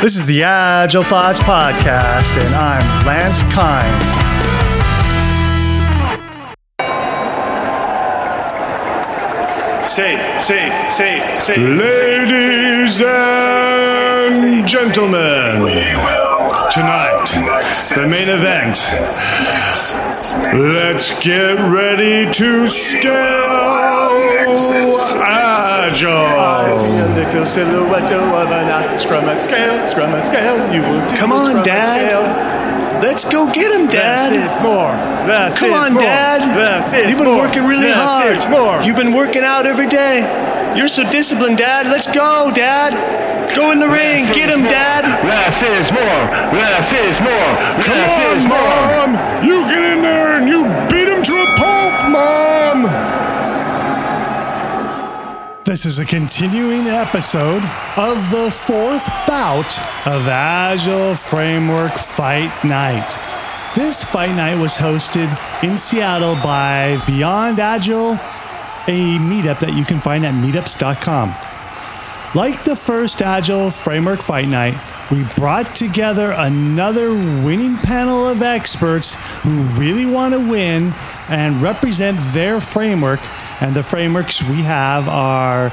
This 0.00 0.14
is 0.14 0.26
the 0.26 0.44
Agile 0.44 1.02
Thoughts 1.02 1.40
Podcast, 1.40 2.30
and 2.40 2.54
I'm 2.54 3.04
Lance 3.04 3.42
Kind. 3.52 4.00
Safe, 9.84 10.20
safe, 10.40 10.92
safe, 10.92 11.40
safe. 11.40 11.58
Ladies 11.58 13.00
and 14.40 14.68
gentlemen, 14.68 15.64
tonight, 16.70 17.24
the 17.94 18.06
main 18.06 18.28
event. 18.28 18.76
Let's 20.54 21.22
get 21.22 21.54
ready 21.70 22.30
to 22.32 22.66
scale 22.66 23.12
Agile. 25.22 27.14
Little 27.14 27.46
silhouette 27.46 28.10
of 28.12 28.50
an 28.50 28.98
scrum 28.98 29.28
and 29.28 29.40
scale, 29.40 29.88
scrum 29.88 30.14
and 30.14 30.24
scale. 30.24 30.74
You 30.74 30.82
will 30.82 31.16
Come 31.16 31.32
on, 31.32 31.62
Dad. 31.64 33.02
Let's 33.02 33.24
go 33.24 33.50
get 33.52 33.72
him, 33.78 33.86
Dad. 33.86 34.32
Less 34.32 34.52
is 34.56 34.62
more. 34.62 34.92
Less 35.28 35.58
Come 35.58 35.72
on, 35.72 35.92
more. 35.94 36.02
Dad. 36.02 36.56
Less 36.56 36.92
is 36.92 37.08
You've 37.08 37.18
been 37.18 37.28
more. 37.28 37.38
working 37.38 37.64
really 37.64 37.86
Less 37.86 37.96
hard. 37.96 38.36
is 38.36 38.46
more. 38.46 38.82
You've 38.82 38.96
been 38.96 39.12
working 39.14 39.44
out 39.44 39.66
every 39.66 39.86
day. 39.86 40.22
You're 40.78 40.86
so 40.86 41.02
disciplined, 41.10 41.58
Dad. 41.58 41.88
Let's 41.88 42.06
go, 42.06 42.52
Dad. 42.54 42.94
Go 43.56 43.72
in 43.72 43.80
the 43.80 43.88
ring. 43.88 44.26
Get 44.26 44.48
him, 44.48 44.62
Dad. 44.62 45.02
Less 45.26 45.60
is 45.60 45.90
more. 45.90 46.22
Less 46.54 46.92
is 46.92 47.18
more. 47.18 47.82
Come 47.82 47.98
Less 47.98 48.14
on, 48.14 48.36
is 48.36 48.46
more. 48.46 49.08
Mom! 49.10 49.44
You 49.44 49.62
get 49.66 49.82
in 49.82 50.02
there 50.02 50.36
and 50.38 50.48
you 50.48 50.62
beat 50.88 51.08
him 51.08 51.24
to 51.24 51.34
a 51.34 51.46
pulp, 51.56 52.10
Mom! 52.12 52.84
This 55.64 55.84
is 55.84 55.98
a 55.98 56.04
continuing 56.04 56.86
episode 56.86 57.64
of 57.96 58.30
the 58.30 58.48
fourth 58.48 59.04
bout 59.26 59.76
of 60.06 60.28
Agile 60.28 61.16
Framework 61.16 61.94
Fight 61.94 62.52
Night. 62.64 63.18
This 63.74 64.04
fight 64.04 64.36
night 64.36 64.58
was 64.58 64.74
hosted 64.74 65.28
in 65.64 65.76
Seattle 65.76 66.36
by 66.36 67.02
Beyond 67.04 67.58
Agile, 67.58 68.18
a 68.86 69.18
meetup 69.18 69.60
that 69.60 69.74
you 69.74 69.84
can 69.84 70.00
find 70.00 70.24
at 70.24 70.34
meetups.com. 70.34 71.34
Like 72.34 72.64
the 72.64 72.76
first 72.76 73.22
Agile 73.22 73.70
Framework 73.70 74.20
Fight 74.20 74.48
Night, 74.48 74.78
we 75.10 75.24
brought 75.36 75.74
together 75.74 76.32
another 76.32 77.14
winning 77.14 77.78
panel 77.78 78.26
of 78.26 78.42
experts 78.42 79.14
who 79.42 79.62
really 79.80 80.04
want 80.04 80.34
to 80.34 80.40
win 80.40 80.92
and 81.28 81.62
represent 81.62 82.18
their 82.34 82.60
framework. 82.60 83.20
And 83.62 83.74
the 83.74 83.82
frameworks 83.82 84.42
we 84.42 84.62
have 84.62 85.08
are 85.08 85.72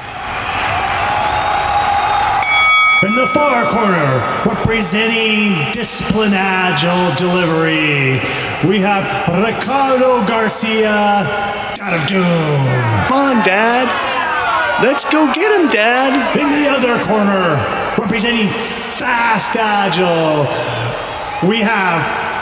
in 3.06 3.14
the 3.14 3.28
far 3.28 3.70
corner, 3.70 4.50
representing 4.50 5.74
Discipline 5.74 6.34
Agile 6.34 7.14
Delivery, 7.16 8.20
we 8.68 8.80
have 8.80 9.04
Ricardo 9.46 10.26
Garcia, 10.26 11.65
God 11.86 12.02
of 12.02 12.08
Doom. 12.08 13.06
Come 13.06 13.38
on, 13.38 13.46
Dad. 13.46 13.86
Let's 14.82 15.06
go 15.06 15.32
get 15.34 15.54
him, 15.54 15.70
Dad. 15.70 16.36
In 16.36 16.50
the 16.50 16.68
other 16.68 16.98
corner, 17.06 17.62
representing 18.02 18.50
Fast 18.98 19.56
Agile, 19.56 20.50
we 21.48 21.60
have 21.62 22.02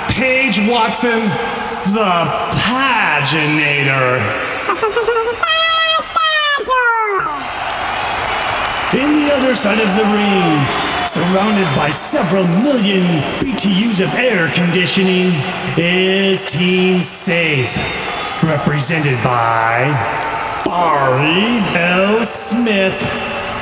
Paige 0.09 0.59
Watson, 0.59 1.27
the 1.91 2.16
Paginator. 2.55 4.23
In 8.94 9.11
the 9.19 9.33
other 9.33 9.55
side 9.55 9.81
of 9.81 9.91
the 9.97 10.05
ring, 10.07 10.63
surrounded 11.05 11.67
by 11.75 11.89
several 11.89 12.47
million 12.47 13.03
BTUs 13.41 14.00
of 14.02 14.13
air 14.13 14.47
conditioning, 14.53 15.33
is 15.75 16.45
Team 16.45 17.02
Safe, 17.02 17.75
represented 18.44 19.22
by 19.23 19.88
Barry 20.66 21.59
L. 21.79 22.25
Smith, 22.25 23.00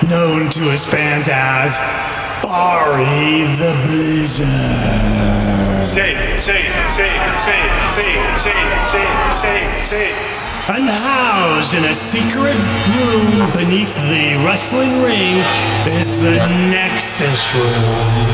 known 0.07 0.49
to 0.51 0.61
his 0.61 0.85
fans 0.85 1.27
as 1.29 1.77
Barry 2.41 3.43
the 3.57 3.73
Blizzard. 3.87 4.47
Safe, 5.83 6.39
safe, 6.39 6.91
safe, 6.91 7.39
safe, 7.39 7.89
safe, 7.89 8.37
safe, 8.37 8.85
safe, 8.85 9.33
safe, 9.33 9.83
safe. 9.83 10.41
And 10.69 10.89
housed 10.89 11.73
in 11.73 11.83
a 11.85 11.93
secret 11.93 12.55
room 12.95 13.51
beneath 13.51 13.95
the 14.07 14.35
wrestling 14.45 15.01
ring 15.01 15.37
is 15.87 16.17
the 16.17 16.37
Nexus 16.69 17.55
Room. 17.55 18.27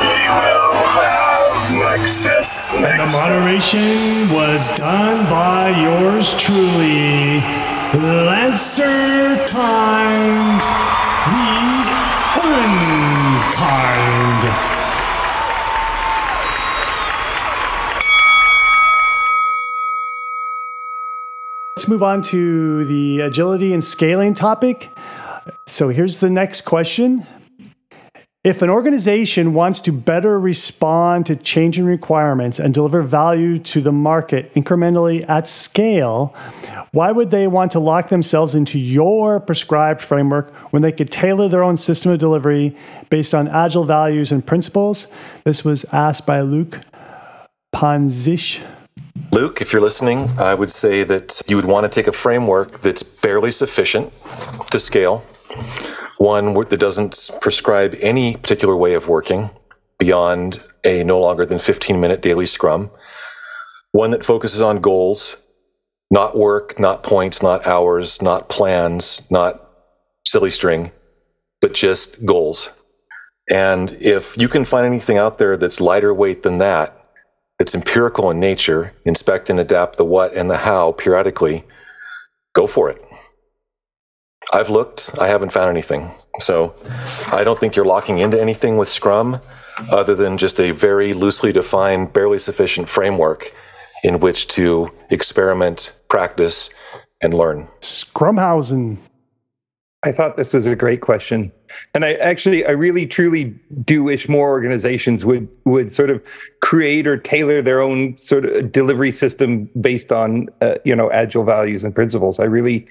We 0.00 0.18
will 0.38 0.72
have 0.98 1.72
Nexus. 1.72 2.68
And 2.70 3.00
the 3.00 3.06
moderation 3.06 4.30
was 4.32 4.68
done 4.76 5.24
by 5.30 5.70
yours 5.70 6.34
truly, 6.34 7.40
Lancer 7.94 9.44
Kind, 9.46 10.60
the 11.30 11.62
Unkind. 12.42 12.91
Let's 21.82 21.90
move 21.90 22.04
on 22.04 22.22
to 22.22 22.84
the 22.84 23.22
agility 23.22 23.72
and 23.72 23.82
scaling 23.82 24.34
topic. 24.34 24.88
So 25.66 25.88
here's 25.88 26.18
the 26.18 26.30
next 26.30 26.60
question. 26.60 27.26
If 28.44 28.62
an 28.62 28.70
organization 28.70 29.52
wants 29.52 29.80
to 29.80 29.90
better 29.90 30.38
respond 30.38 31.26
to 31.26 31.34
changing 31.34 31.84
requirements 31.84 32.60
and 32.60 32.72
deliver 32.72 33.02
value 33.02 33.58
to 33.58 33.80
the 33.80 33.90
market 33.90 34.54
incrementally 34.54 35.28
at 35.28 35.48
scale, 35.48 36.32
why 36.92 37.10
would 37.10 37.32
they 37.32 37.48
want 37.48 37.72
to 37.72 37.80
lock 37.80 38.10
themselves 38.10 38.54
into 38.54 38.78
your 38.78 39.40
prescribed 39.40 40.00
framework 40.00 40.54
when 40.72 40.82
they 40.82 40.92
could 40.92 41.10
tailor 41.10 41.48
their 41.48 41.64
own 41.64 41.76
system 41.76 42.12
of 42.12 42.20
delivery 42.20 42.76
based 43.10 43.34
on 43.34 43.48
agile 43.48 43.84
values 43.84 44.30
and 44.30 44.46
principles? 44.46 45.08
This 45.42 45.64
was 45.64 45.84
asked 45.90 46.26
by 46.26 46.42
Luke 46.42 46.78
Panzish. 47.74 48.60
Luke, 49.32 49.62
if 49.62 49.72
you're 49.72 49.80
listening, 49.80 50.38
I 50.38 50.52
would 50.52 50.70
say 50.70 51.04
that 51.04 51.40
you 51.46 51.56
would 51.56 51.64
want 51.64 51.84
to 51.84 51.88
take 51.88 52.06
a 52.06 52.12
framework 52.12 52.82
that's 52.82 53.02
barely 53.02 53.50
sufficient 53.50 54.12
to 54.70 54.78
scale, 54.78 55.24
one 56.18 56.52
that 56.52 56.76
doesn't 56.78 57.30
prescribe 57.40 57.96
any 58.02 58.36
particular 58.36 58.76
way 58.76 58.92
of 58.92 59.08
working 59.08 59.48
beyond 59.98 60.62
a 60.84 61.02
no 61.02 61.18
longer 61.18 61.46
than 61.46 61.58
15 61.58 61.98
minute 61.98 62.20
daily 62.20 62.44
scrum, 62.44 62.90
one 63.92 64.10
that 64.10 64.22
focuses 64.22 64.60
on 64.60 64.82
goals, 64.82 65.38
not 66.10 66.36
work, 66.36 66.78
not 66.78 67.02
points, 67.02 67.40
not 67.40 67.66
hours, 67.66 68.20
not 68.20 68.50
plans, 68.50 69.22
not 69.30 69.66
silly 70.26 70.50
string, 70.50 70.92
but 71.62 71.72
just 71.72 72.26
goals. 72.26 72.68
And 73.48 73.92
if 73.92 74.36
you 74.36 74.48
can 74.48 74.66
find 74.66 74.84
anything 74.84 75.16
out 75.16 75.38
there 75.38 75.56
that's 75.56 75.80
lighter 75.80 76.12
weight 76.12 76.42
than 76.42 76.58
that, 76.58 77.01
that's 77.62 77.76
empirical 77.76 78.28
in 78.28 78.40
nature, 78.40 78.92
inspect 79.04 79.48
and 79.48 79.60
adapt 79.60 79.96
the 79.96 80.04
what 80.04 80.34
and 80.34 80.50
the 80.50 80.56
how 80.58 80.90
periodically, 80.90 81.62
go 82.54 82.66
for 82.66 82.90
it. 82.90 83.00
I've 84.52 84.68
looked, 84.68 85.16
I 85.16 85.28
haven't 85.28 85.52
found 85.52 85.70
anything. 85.70 86.10
So 86.40 86.74
I 87.30 87.44
don't 87.44 87.60
think 87.60 87.76
you're 87.76 87.84
locking 87.84 88.18
into 88.18 88.40
anything 88.40 88.78
with 88.78 88.88
Scrum 88.88 89.40
other 89.92 90.16
than 90.16 90.38
just 90.38 90.58
a 90.58 90.72
very 90.72 91.14
loosely 91.14 91.52
defined, 91.52 92.12
barely 92.12 92.38
sufficient 92.38 92.88
framework 92.88 93.52
in 94.02 94.18
which 94.18 94.48
to 94.48 94.90
experiment, 95.08 95.92
practice, 96.08 96.68
and 97.22 97.32
learn. 97.32 97.68
Scrumhausen. 97.80 98.96
I 100.04 100.10
thought 100.10 100.36
this 100.36 100.52
was 100.52 100.66
a 100.66 100.74
great 100.74 101.00
question. 101.00 101.52
And 101.94 102.04
I 102.04 102.14
actually, 102.14 102.66
I 102.66 102.72
really 102.72 103.06
truly 103.06 103.54
do 103.84 104.02
wish 104.02 104.28
more 104.28 104.48
organizations 104.50 105.24
would, 105.24 105.48
would 105.64 105.92
sort 105.92 106.10
of 106.10 106.20
create 106.60 107.06
or 107.06 107.16
tailor 107.16 107.62
their 107.62 107.80
own 107.80 108.16
sort 108.18 108.44
of 108.44 108.72
delivery 108.72 109.12
system 109.12 109.70
based 109.80 110.10
on, 110.10 110.48
uh, 110.60 110.74
you 110.84 110.96
know, 110.96 111.10
agile 111.12 111.44
values 111.44 111.84
and 111.84 111.94
principles. 111.94 112.40
I 112.40 112.44
really, 112.44 112.88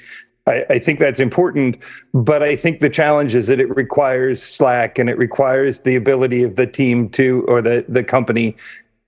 I, 0.48 0.66
I 0.70 0.80
think 0.80 1.00
that's 1.00 1.20
important, 1.20 1.84
but 2.14 2.42
I 2.44 2.56
think 2.56 2.80
the 2.80 2.90
challenge 2.90 3.36
is 3.36 3.48
that 3.48 3.60
it 3.60 3.76
requires 3.76 4.42
slack 4.42 4.98
and 4.98 5.10
it 5.10 5.18
requires 5.18 5.82
the 5.82 5.98
ability 5.98 6.44
of 6.44 6.56
the 6.56 6.68
team 6.68 7.10
to, 7.10 7.44
or 7.50 7.62
the, 7.62 7.84
the 7.90 8.06
company 8.06 8.56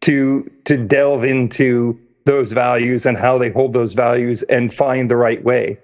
to, 0.02 0.52
to 0.66 0.76
delve 0.76 1.24
into 1.24 1.98
those 2.26 2.52
values 2.52 3.06
and 3.06 3.18
how 3.18 3.38
they 3.38 3.50
hold 3.50 3.72
those 3.72 3.94
values 3.94 4.44
and 4.44 4.74
find 4.74 5.10
the 5.10 5.16
right 5.16 5.44
way 5.44 5.78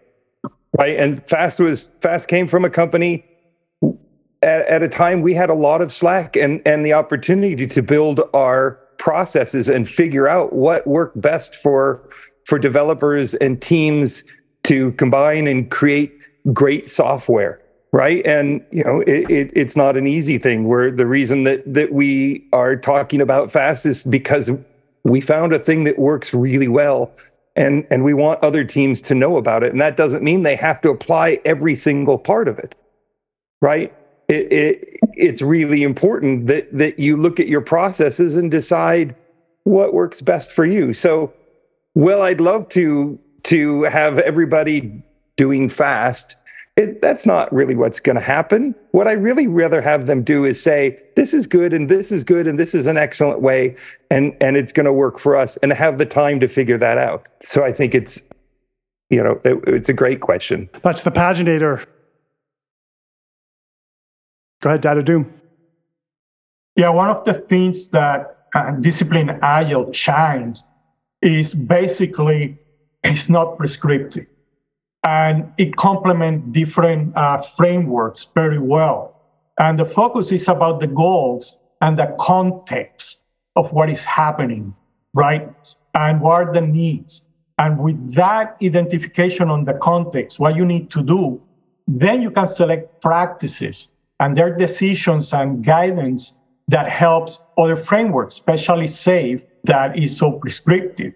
right? 0.78 0.96
And 0.96 1.28
fast 1.28 1.60
was 1.60 1.90
fast 2.02 2.28
came 2.28 2.48
from 2.48 2.66
a 2.66 2.70
company 2.70 3.26
at, 4.42 4.66
at 4.68 4.84
a 4.84 4.90
time 4.90 5.22
we 5.22 5.34
had 5.34 5.50
a 5.50 5.54
lot 5.54 5.82
of 5.82 5.92
slack 5.92 6.36
and 6.36 6.62
and 6.66 6.86
the 6.86 6.94
opportunity 6.94 7.68
to 7.68 7.82
build 7.82 8.22
our 8.34 8.80
processes 8.98 9.70
and 9.70 9.88
figure 9.88 10.28
out 10.28 10.54
what 10.54 10.86
worked 10.86 11.20
best 11.20 11.56
for 11.56 12.10
for 12.46 12.60
developers 12.60 13.34
and 13.36 13.62
teams 13.62 14.24
to 14.64 14.92
combine 14.94 15.48
and 15.48 15.72
create 15.72 16.12
great 16.54 16.90
software 16.90 17.62
right? 17.92 18.26
And 18.26 18.64
you 18.72 18.84
know 18.84 19.02
it, 19.02 19.30
it, 19.30 19.52
it's 19.56 19.76
not 19.76 19.98
an 19.98 20.08
easy 20.08 20.38
thing. 20.38 20.68
Where 20.68 20.92
the 20.92 21.08
reason 21.08 21.44
that 21.46 21.74
that 21.74 21.92
we 21.92 22.48
are 22.54 22.76
talking 22.76 23.22
about 23.22 23.52
fast 23.52 23.86
is 23.86 24.04
because 24.04 24.52
we 25.04 25.22
found 25.22 25.54
a 25.54 25.60
thing 25.60 25.86
that 25.86 25.98
works 25.98 26.34
really 26.34 26.68
well 26.68 27.14
and 27.60 27.86
and 27.92 28.04
we 28.04 28.16
want 28.16 28.44
other 28.44 28.64
teams 28.64 29.02
to 29.04 29.14
know 29.14 29.38
about 29.38 29.64
it. 29.64 29.72
And 29.72 29.82
that 29.82 29.98
doesn't 29.98 30.24
mean 30.24 30.42
they 30.42 30.56
have 30.56 30.82
to 30.82 30.90
apply 30.90 31.40
every 31.46 31.76
single 31.76 32.18
part 32.18 32.48
of 32.48 32.58
it 32.58 32.76
right? 33.62 33.94
It, 34.28 34.54
it 34.54 35.00
it's 35.14 35.42
really 35.42 35.84
important 35.84 36.48
that 36.48 36.72
that 36.78 37.00
you 37.00 37.18
look 37.18 37.40
at 37.40 37.48
your 37.48 37.62
processes 37.62 38.38
and 38.38 38.52
decide 38.52 39.16
what 39.64 39.94
works 39.94 40.22
best 40.22 40.52
for 40.52 40.66
you. 40.66 40.94
So 40.94 41.34
well 41.96 42.22
i'd 42.22 42.40
love 42.40 42.70
to 42.70 43.20
to 43.44 43.84
have 43.84 44.20
everybody 44.20 45.04
doing 45.36 45.68
fast 45.70 46.36
it, 46.80 47.02
that's 47.02 47.26
not 47.26 47.52
really 47.52 47.76
what's 47.76 48.00
going 48.00 48.16
to 48.16 48.22
happen. 48.22 48.74
What 48.92 49.06
I 49.06 49.12
really 49.12 49.48
rather 49.48 49.82
have 49.82 50.08
them 50.08 50.24
do 50.24 50.46
is 50.46 50.64
say, 50.64 50.98
this 51.18 51.34
is 51.34 51.46
good 51.46 51.74
and 51.74 51.90
this 51.90 52.10
is 52.10 52.24
good 52.24 52.48
and 52.48 52.58
this 52.58 52.74
is 52.74 52.86
an 52.86 52.98
excellent 52.98 53.42
way 53.42 53.76
and, 54.10 54.36
and 54.40 54.56
it's 54.56 54.72
going 54.72 54.86
to 54.86 54.94
work 54.94 55.20
for 55.20 55.36
us 55.36 55.58
and 55.58 55.74
have 55.74 55.98
the 55.98 56.06
time 56.06 56.40
to 56.40 56.48
figure 56.48 56.78
that 56.78 56.98
out. 56.98 57.28
So 57.42 57.66
I 57.66 57.74
think 57.74 57.94
it's, 57.94 58.22
you 59.10 59.22
know, 59.22 59.42
it, 59.44 59.62
it's 59.68 59.90
a 59.90 59.94
great 59.94 60.22
question. 60.22 60.70
That's 60.82 61.04
the 61.04 61.12
paginator. 61.12 61.86
Go 64.62 64.70
ahead, 64.70 64.82
Dad 64.82 64.98
of 64.98 65.06
Doom. 65.06 65.34
Yeah, 66.78 66.90
one 66.90 67.10
of 67.10 67.26
the 67.26 67.34
things 67.34 67.90
that 67.90 68.48
uh, 68.56 68.72
discipline 68.72 69.38
agile 69.42 69.92
shines 69.92 70.64
is 71.22 71.54
basically 71.54 72.58
it's 73.04 73.28
not 73.28 73.58
prescriptive 73.58 74.28
and 75.04 75.52
it 75.58 75.76
complements 75.76 76.48
different 76.52 77.16
uh, 77.16 77.38
frameworks 77.38 78.28
very 78.36 78.60
well. 78.60 79.16
And 79.58 79.78
the 79.78 79.86
focus 79.86 80.32
is 80.32 80.48
about 80.48 80.80
the 80.80 80.88
goals 80.88 81.58
and 81.82 81.98
the 81.98 82.16
context 82.20 83.24
of 83.56 83.72
what 83.72 83.90
is 83.90 84.04
happening, 84.04 84.76
right? 85.14 85.50
And 85.94 86.22
what 86.22 86.32
are 86.32 86.54
the 86.54 86.62
needs. 86.62 87.26
And 87.58 87.80
with 87.80 88.16
that 88.16 88.56
identification 88.64 89.50
on 89.50 89.66
the 89.66 89.74
context, 89.74 90.40
what 90.40 90.56
you 90.56 90.66
need 90.66 90.90
to 90.92 91.04
do, 91.04 91.42
then 91.88 92.22
you 92.22 92.32
can 92.32 92.46
select 92.46 93.02
practices 93.02 93.90
and 94.20 94.38
their 94.38 94.56
decisions 94.56 95.34
and 95.34 95.64
guidance 95.64 96.40
that 96.68 96.88
helps 96.88 97.46
other 97.58 97.76
frameworks, 97.76 98.36
especially 98.36 98.88
SAFe, 98.88 99.44
that 99.64 99.98
is 99.98 100.18
so 100.18 100.34
prescriptive. 100.34 101.16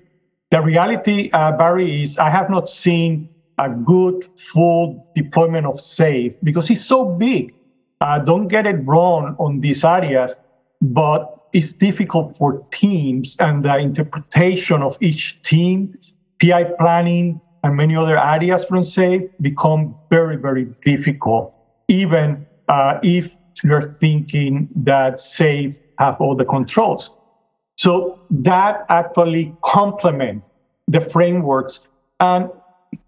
The 0.51 0.61
reality, 0.61 1.29
uh, 1.31 1.51
Barry, 1.53 2.03
is 2.03 2.17
I 2.17 2.29
have 2.29 2.49
not 2.49 2.69
seen 2.69 3.29
a 3.57 3.69
good 3.69 4.23
full 4.37 5.11
deployment 5.15 5.65
of 5.65 5.75
SAFe 5.75 6.37
because 6.43 6.69
it's 6.69 6.85
so 6.85 7.05
big. 7.05 7.53
Uh, 8.01 8.19
don't 8.19 8.47
get 8.47 8.67
it 8.67 8.85
wrong 8.85 9.35
on 9.39 9.61
these 9.61 9.83
areas, 9.83 10.35
but 10.81 11.47
it's 11.53 11.73
difficult 11.73 12.35
for 12.35 12.65
teams 12.71 13.37
and 13.39 13.63
the 13.63 13.77
interpretation 13.77 14.81
of 14.81 14.97
each 15.01 15.41
team, 15.41 15.97
PI 16.41 16.63
planning, 16.79 17.39
and 17.63 17.77
many 17.77 17.95
other 17.95 18.17
areas 18.17 18.65
from 18.65 18.79
SAFe 18.79 19.29
become 19.39 19.95
very, 20.09 20.35
very 20.35 20.65
difficult, 20.83 21.55
even 21.87 22.45
uh, 22.67 22.99
if 23.03 23.37
you're 23.63 23.81
thinking 23.81 24.67
that 24.75 25.15
SAFe 25.15 25.79
have 25.97 26.19
all 26.19 26.35
the 26.35 26.43
controls. 26.43 27.15
So 27.77 28.19
that 28.29 28.85
actually 28.89 29.55
complement 29.63 30.43
the 30.87 30.99
frameworks. 30.99 31.87
And 32.19 32.49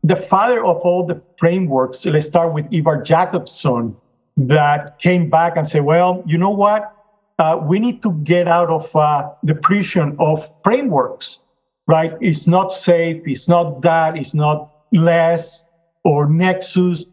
the 0.04 0.16
father 0.16 0.64
of 0.64 0.78
all 0.78 1.06
the 1.06 1.22
frameworks, 1.38 2.06
let's 2.06 2.28
start 2.28 2.54
with 2.54 2.72
Ivar 2.72 3.02
Jacobson, 3.02 3.96
that 4.38 5.00
came 5.00 5.30
back 5.30 5.56
and 5.56 5.66
said, 5.66 5.84
well, 5.84 6.24
you 6.26 6.38
know 6.38 6.50
what? 6.50 6.92
Uh, 7.40 7.60
we 7.62 7.80
need 7.80 8.02
to 8.04 8.14
get 8.24 8.48
out 8.48 8.70
of 8.70 8.96
uh, 8.96 9.30
the 9.44 9.56
prison 9.56 10.16
of 10.20 10.48
frameworks, 10.64 11.40
right? 11.88 12.14
It's 12.22 12.48
not 12.48 12.70
SAFe, 12.70 13.24
it's 13.26 13.48
not 13.48 13.82
that, 13.82 14.18
it's 14.18 14.34
not 14.34 14.72
less 14.92 15.68
or 16.04 16.30
Nexus. 16.30 17.06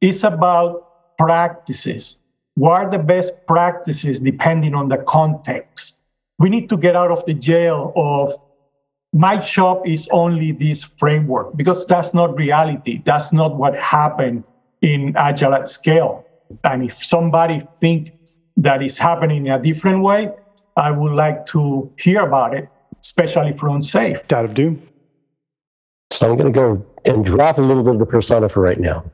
It's 0.00 0.24
about 0.24 1.16
practices. 1.16 2.16
What 2.54 2.72
are 2.72 2.90
the 2.90 2.98
best 2.98 3.46
practices 3.46 4.20
depending 4.20 4.74
on 4.74 4.88
the 4.88 4.98
context? 4.98 6.02
We 6.38 6.48
need 6.48 6.68
to 6.70 6.76
get 6.76 6.96
out 6.96 7.10
of 7.10 7.24
the 7.26 7.34
jail 7.34 7.92
of 7.94 8.34
my 9.12 9.36
job 9.38 9.86
is 9.86 10.08
only 10.12 10.52
this 10.52 10.84
framework 10.84 11.56
because 11.56 11.86
that's 11.86 12.14
not 12.14 12.36
reality. 12.36 13.02
That's 13.04 13.32
not 13.32 13.56
what 13.56 13.74
happened 13.76 14.44
in 14.80 15.16
Agile 15.16 15.54
at 15.54 15.68
scale. 15.68 16.24
And 16.64 16.84
if 16.84 17.04
somebody 17.04 17.66
think 17.76 18.12
that 18.56 18.82
is 18.82 18.98
happening 18.98 19.46
in 19.46 19.52
a 19.52 19.60
different 19.60 20.02
way, 20.02 20.30
I 20.76 20.90
would 20.90 21.12
like 21.12 21.46
to 21.46 21.92
hear 21.98 22.20
about 22.20 22.54
it, 22.54 22.68
especially 23.00 23.52
from 23.52 23.82
SAFe. 23.82 24.26
Dad 24.28 24.44
of 24.44 24.54
Doom. 24.54 24.82
So 26.12 26.30
I'm 26.30 26.36
going 26.36 26.52
to 26.52 26.58
go 26.58 26.86
and 27.04 27.24
drop 27.24 27.58
a 27.58 27.60
little 27.60 27.82
bit 27.82 27.94
of 27.94 27.98
the 27.98 28.06
persona 28.06 28.48
for 28.48 28.60
right 28.60 28.78
now. 28.78 29.04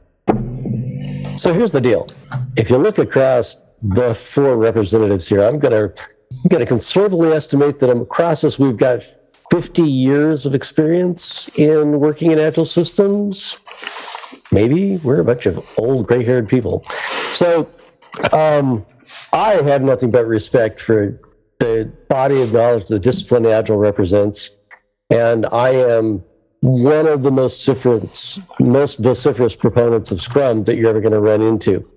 So 1.37 1.53
here's 1.53 1.73
the 1.73 1.81
deal. 1.81 2.09
If 2.57 2.71
you 2.71 2.79
look 2.79 2.99
across 2.99 3.59
the 3.83 4.15
four 4.15 4.57
representatives 4.57 5.29
here, 5.29 5.43
I'm 5.43 5.59
going 5.59 5.73
to 5.73 6.03
I'm 6.33 6.49
going 6.49 6.61
to 6.61 6.67
conservatively 6.67 7.33
estimate 7.33 7.79
that 7.81 7.91
across 7.91 8.43
us 8.43 8.59
we've 8.59 8.77
got 8.77 9.03
50 9.51 9.83
years 9.83 10.47
of 10.47 10.55
experience 10.55 11.49
in 11.55 12.01
working 12.01 12.33
in 12.33 12.39
agile 12.39 12.65
systems. 12.65 13.59
Maybe 14.51 14.97
we're 14.99 15.21
a 15.21 15.25
bunch 15.25 15.47
of 15.47 15.65
old 15.79 16.07
gray 16.07 16.25
haired 16.25 16.49
people. 16.49 16.85
So 17.33 17.71
um, 18.33 18.87
I 19.33 19.55
have 19.63 19.83
nothing 19.83 20.11
but 20.11 20.27
respect 20.27 20.81
for 20.81 21.21
the 21.59 21.93
body 22.09 22.43
of 22.43 22.53
knowledge 22.53 22.87
the 22.87 22.99
discipline 22.99 23.47
agile 23.47 23.77
represents. 23.77 24.51
And 25.11 25.47
I 25.47 25.71
am 25.71 26.25
one 26.61 27.07
of 27.07 27.23
the 27.23 27.31
most 27.31 27.65
vociferous, 27.65 28.41
most 28.59 28.99
vociferous 28.99 29.55
proponents 29.55 30.11
of 30.11 30.21
Scrum 30.21 30.65
that 30.65 30.77
you're 30.77 30.89
ever 30.89 31.01
going 31.01 31.13
to 31.13 31.21
run 31.21 31.43
into. 31.43 31.89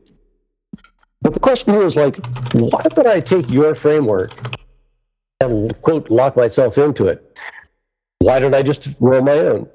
But 1.22 1.34
the 1.34 1.40
question 1.40 1.74
here 1.74 1.84
is 1.84 1.96
like, 1.96 2.18
why 2.54 2.84
would 2.96 3.08
I 3.08 3.20
take 3.20 3.50
your 3.50 3.76
framework 3.76 4.32
and 5.40 5.82
quote 5.82 6.10
lock 6.10 6.36
myself 6.36 6.78
into 6.78 7.08
it. 7.08 7.40
Why 8.20 8.40
don't 8.40 8.54
I 8.54 8.62
just 8.62 8.96
roll 9.00 9.22
my 9.22 9.38
own? 9.40 9.70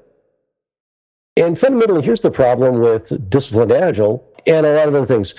And 1.37 1.59
fundamentally, 1.59 2.03
here's 2.03 2.21
the 2.21 2.31
problem 2.31 2.79
with 2.79 3.29
disciplined 3.29 3.71
agile 3.71 4.31
and 4.47 4.65
a 4.65 4.75
lot 4.75 4.87
of 4.87 4.95
other 4.95 5.05
things. 5.05 5.33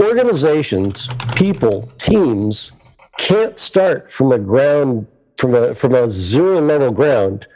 Organizations, 0.00 1.08
people, 1.34 1.90
teams 1.98 2.72
can't 3.18 3.58
start 3.58 4.10
from 4.10 4.32
a 4.32 4.38
ground 4.38 5.06
from 5.36 5.54
a 5.54 5.74
from 5.74 5.94
a 5.94 6.08
zero 6.08 6.60
level 6.60 6.92
ground 6.92 7.46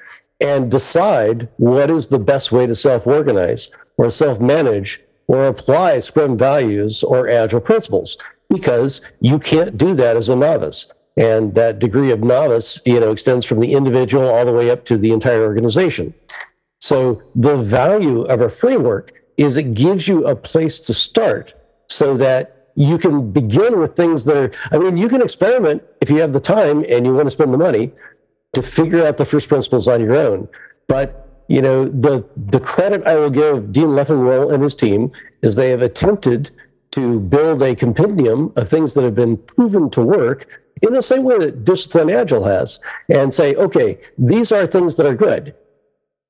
and 0.40 0.70
decide 0.70 1.49
what 1.56 1.90
is 1.90 2.08
the 2.08 2.18
best 2.18 2.50
way 2.50 2.66
to 2.66 2.75
self-organize 2.75 3.70
or 3.97 4.11
self-manage 4.11 5.00
or 5.28 5.47
apply 5.47 6.00
Scrum 6.00 6.37
values 6.37 7.04
or 7.04 7.28
agile 7.28 7.61
principles 7.61 8.18
because 8.50 9.00
you 9.20 9.38
can't 9.38 9.78
do 9.78 9.94
that 9.94 10.16
as 10.16 10.28
a 10.28 10.37
novice 10.37 10.92
and 11.16 11.54
that 11.54 11.78
degree 11.78 12.11
of 12.11 12.21
novice 12.21 12.81
you 12.87 12.99
know 13.00 13.12
extends 13.12 13.45
from 13.47 13.61
the 13.61 13.73
individual 13.73 14.26
all 14.26 14.45
the 14.45 14.52
way 14.52 14.71
up 14.71 14.85
to 14.87 14.97
the 14.97 15.12
entire 15.12 15.42
organization. 15.42 16.14
So 16.81 17.23
the 17.35 17.57
value 17.57 18.23
of 18.23 18.40
a 18.40 18.49
framework 18.49 19.12
is 19.37 19.57
it 19.57 19.75
gives 19.75 20.09
you 20.09 20.26
a 20.26 20.35
place 20.37 20.81
to 20.81 20.95
start 20.95 21.54
so 21.88 22.16
that 22.16 22.69
you 22.75 22.99
can 22.99 23.31
begin 23.33 23.78
with 23.78 23.95
things 23.95 24.25
that 24.25 24.37
are 24.37 24.50
i 24.73 24.78
mean 24.78 24.97
you 24.97 25.09
can 25.09 25.21
experiment 25.21 25.83
if 26.00 26.09
you 26.09 26.16
have 26.16 26.33
the 26.33 26.40
time 26.40 26.85
and 26.88 27.04
you 27.07 27.12
want 27.14 27.26
to 27.26 27.31
spend 27.31 27.52
the 27.52 27.59
money 27.59 27.92
to 28.54 28.62
figure 28.62 29.07
out 29.07 29.16
the 29.16 29.25
first 29.25 29.49
principles 29.49 29.88
on 29.88 30.00
your 30.00 30.14
own. 30.14 30.49
But 30.88 31.23
you 31.49 31.61
know 31.61 31.85
the 31.85 32.25
the 32.37 32.61
credit 32.61 33.04
i 33.04 33.14
will 33.16 33.31
give 33.31 33.73
dean 33.73 33.88
Leffingwell 33.88 34.52
and 34.52 34.62
his 34.62 34.75
team 34.75 35.11
is 35.42 35.57
they 35.57 35.71
have 35.71 35.83
attempted 35.83 36.50
to 36.92 37.21
build 37.21 37.62
a 37.62 37.75
compendium 37.75 38.52
of 38.57 38.69
things 38.69 38.95
that 38.95 39.02
have 39.02 39.14
been 39.14 39.37
proven 39.37 39.90
to 39.90 40.02
work 40.02 40.62
in 40.82 40.92
the 40.92 41.02
same 41.02 41.22
way 41.22 41.38
that 41.38 41.64
Discipline 41.64 42.10
Agile 42.10 42.44
has, 42.44 42.80
and 43.08 43.32
say, 43.32 43.54
okay, 43.54 43.98
these 44.18 44.52
are 44.52 44.66
things 44.66 44.96
that 44.96 45.06
are 45.06 45.14
good. 45.14 45.54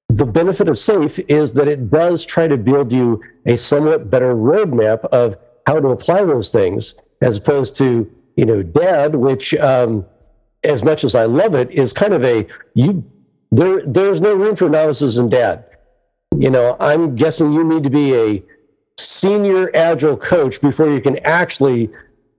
The 0.09 0.26
benefit 0.26 0.68
of 0.68 0.76
SAFe 0.76 1.25
is 1.26 1.54
that 1.54 1.68
it 1.68 1.90
does 1.90 2.26
try 2.26 2.47
to 2.47 2.59
build 2.59 2.92
you 2.92 3.23
a 3.47 3.56
somewhat 3.56 4.11
better 4.11 4.35
roadmap 4.35 5.04
of 5.06 5.37
how 5.66 5.80
to 5.80 5.88
apply 5.88 6.25
those 6.25 6.52
things, 6.52 6.94
as 7.23 7.38
opposed 7.38 7.76
to, 7.76 8.11
you 8.37 8.44
know, 8.44 8.62
DAD, 8.62 9.14
which, 9.14 9.54
um, 9.54 10.04
as 10.62 10.82
much 10.85 11.02
as 11.02 11.14
I 11.14 11.25
love 11.25 11.54
it, 11.54 11.71
is 11.71 11.92
kind 11.92 12.12
of 12.12 12.23
a 12.25 12.47
you. 12.75 13.04
There, 13.50 13.82
there's 13.87 14.21
no 14.21 14.35
room 14.35 14.56
for 14.56 14.68
novices 14.68 15.18
in 15.18 15.28
DAD. 15.28 15.64
You 16.38 16.50
know, 16.50 16.76
I'm 16.80 17.16
guessing 17.16 17.52
you 17.52 17.64
need 17.64 17.82
to 17.85 17.90
be 17.90 18.14
a 18.14 18.42
senior 18.99 19.71
agile 19.75 20.16
coach 20.16 20.61
before 20.61 20.90
you 20.90 21.00
can 21.00 21.18
actually 21.18 21.90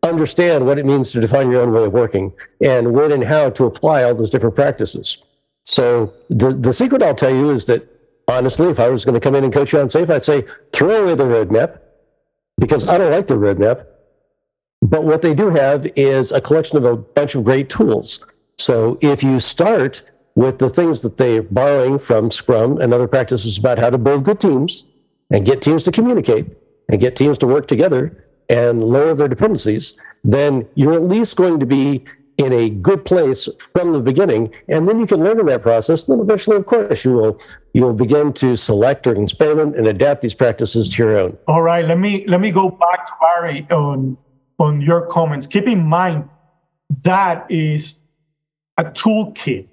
understand 0.04 0.66
what 0.66 0.78
it 0.78 0.86
means 0.86 1.12
to 1.12 1.22
define 1.22 1.50
your 1.50 1.62
own 1.62 1.72
way 1.72 1.86
of 1.86 1.94
working 1.94 2.34
and 2.62 2.94
when 2.94 3.12
and 3.12 3.26
how 3.26 3.50
to 3.52 3.66
apply 3.66 4.04
all 4.04 4.14
those 4.14 4.30
different 4.30 4.56
practices. 4.56 5.24
So 5.64 6.14
the, 6.30 6.52
the 6.52 6.74
secret 6.74 7.02
I'll 7.02 7.16
tell 7.16 7.34
you 7.34 7.50
is 7.50 7.66
that 7.68 7.88
honestly, 8.28 8.68
if 8.68 8.80
I 8.80 8.90
was 8.90 9.06
going 9.06 9.16
to 9.16 9.22
come 9.22 9.36
in 9.36 9.44
and 9.44 9.54
coach 9.54 9.72
you 9.74 9.80
on 9.80 9.90
safe, 9.90 10.10
I'd 10.10 10.24
say 10.24 10.46
throw 10.74 11.04
away 11.04 11.16
the 11.16 11.26
roadmap 11.26 11.80
because 12.58 12.88
I 12.88 12.98
don't 12.98 13.12
like 13.12 13.28
the 13.28 13.36
roadmap. 13.36 13.86
But 14.82 15.06
what 15.06 15.22
they 15.22 15.34
do 15.34 15.50
have 15.52 15.86
is 15.96 16.32
a 16.32 16.42
collection 16.42 16.78
of 16.78 16.84
a 16.84 16.98
bunch 16.98 17.36
of 17.36 17.46
great 17.46 17.70
tools. 17.70 18.26
So 18.58 18.98
if 19.02 19.24
you 19.24 19.40
start 19.40 20.02
with 20.36 20.60
the 20.60 20.70
things 20.70 21.02
that 21.04 21.18
they're 21.18 21.44
borrowing 21.44 22.00
from 22.00 22.32
Scrum 22.32 22.80
and 22.80 22.94
other 22.94 23.08
practices 23.08 23.58
about 23.58 23.78
how 23.78 23.90
to 23.90 23.98
build 23.98 24.26
good 24.26 24.42
teams 24.42 24.86
and 25.30 25.46
get 25.46 25.62
teams 25.62 25.84
to 25.86 25.92
communicate 25.92 26.48
and 26.90 27.00
get 27.00 27.16
teams 27.16 27.38
to 27.38 27.48
work 27.48 27.68
together 27.68 28.23
and 28.54 28.84
lower 28.84 29.16
their 29.16 29.28
dependencies, 29.28 29.98
then 30.24 30.68
you're 30.76 30.94
at 30.94 31.02
least 31.02 31.36
going 31.36 31.60
to 31.60 31.66
be 31.66 32.06
in 32.38 32.54
a 32.54 32.70
good 32.70 33.04
place 33.04 33.50
from 33.74 33.94
the 33.94 34.00
beginning. 34.00 34.54
And 34.70 34.88
then 34.88 35.00
you 35.00 35.08
can 35.08 35.24
learn 35.24 35.40
in 35.40 35.48
that 35.48 35.64
process. 35.64 36.06
Then 36.06 36.20
eventually, 36.20 36.58
of 36.58 36.66
course, 36.68 37.04
you 37.04 37.14
will 37.14 37.42
you 37.74 37.82
will 37.82 37.94
begin 37.94 38.32
to 38.34 38.56
select 38.56 39.08
or 39.08 39.16
experiment 39.20 39.76
and 39.76 39.88
adapt 39.88 40.22
these 40.22 40.36
practices 40.36 40.90
to 40.90 41.04
your 41.04 41.18
own. 41.18 41.38
All 41.48 41.64
right, 41.64 41.84
let 41.84 41.98
me 41.98 42.26
let 42.28 42.42
me 42.42 42.52
go 42.52 42.70
back 42.70 43.08
to 43.08 43.14
Barry 43.20 43.68
on 43.72 44.18
on 44.60 44.82
your 44.82 45.08
comments. 45.08 45.48
Keep 45.48 45.68
in 45.68 45.84
mind 45.84 46.30
that 47.02 47.50
is 47.50 48.00
a 48.78 48.84
toolkit, 48.84 49.68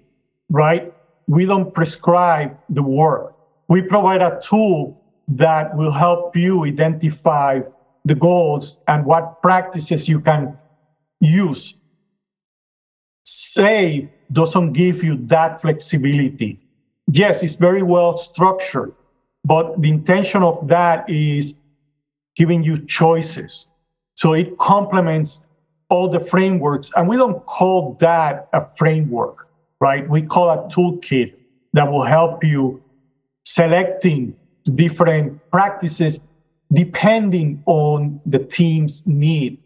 right? 0.48 0.92
We 1.26 1.44
don't 1.44 1.74
prescribe 1.74 2.56
the 2.70 2.82
work. 2.82 3.36
We 3.68 3.82
provide 3.82 4.22
a 4.22 4.40
tool 4.42 5.00
that 5.28 5.76
will 5.76 5.92
help 5.92 6.34
you 6.34 6.64
identify 6.64 7.60
the 8.04 8.14
goals 8.14 8.80
and 8.86 9.04
what 9.04 9.42
practices 9.42 10.08
you 10.08 10.20
can 10.20 10.56
use. 11.20 11.74
SAFe 13.26 14.08
doesn't 14.32 14.72
give 14.72 15.02
you 15.02 15.16
that 15.26 15.60
flexibility. 15.60 16.58
Yes, 17.06 17.42
it's 17.42 17.56
very 17.56 17.82
well 17.82 18.16
structured, 18.16 18.92
but 19.44 19.80
the 19.80 19.88
intention 19.88 20.42
of 20.42 20.68
that 20.68 21.08
is 21.08 21.56
giving 22.36 22.62
you 22.62 22.78
choices. 22.86 23.66
So 24.14 24.32
it 24.32 24.56
complements 24.58 25.46
all 25.88 26.08
the 26.08 26.20
frameworks. 26.20 26.90
And 26.96 27.08
we 27.08 27.16
don't 27.16 27.44
call 27.46 27.94
that 28.00 28.48
a 28.52 28.66
framework, 28.76 29.48
right? 29.80 30.08
We 30.08 30.22
call 30.22 30.50
a 30.50 30.68
toolkit 30.68 31.34
that 31.72 31.90
will 31.90 32.04
help 32.04 32.44
you 32.44 32.82
selecting 33.44 34.36
different 34.74 35.40
practices 35.50 36.28
depending 36.72 37.62
on 37.66 38.20
the 38.24 38.38
team's 38.38 39.06
need. 39.06 39.58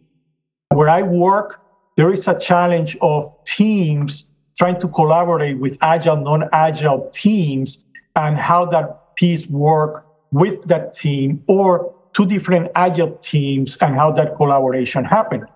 Where 0.71 0.89
I 0.89 1.03
work, 1.03 1.61
there 1.97 2.13
is 2.13 2.27
a 2.27 2.39
challenge 2.39 2.97
of 3.01 3.33
teams 3.45 4.31
trying 4.57 4.81
to 4.81 4.89
collaborate 4.89 5.59
with 5.59 5.77
agile, 5.83 6.17
non-agile 6.17 7.11
teams 7.13 7.85
and 8.17 8.37
how 8.37 8.65
that 8.67 9.17
piece 9.17 9.47
work 9.47 10.07
with 10.31 10.65
that 10.65 10.95
team 10.95 11.43
or 11.47 11.95
two 12.13 12.27
different 12.27 12.71
agile 12.75 13.17
teams 13.23 13.77
and 13.79 13.95
how 13.95 14.11
that 14.13 14.37
collaboration 14.37 15.05
happened. 15.05 15.47